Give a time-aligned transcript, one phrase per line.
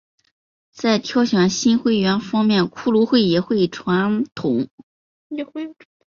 [0.71, 4.67] 在挑选新会员方面骷髅会也有传统。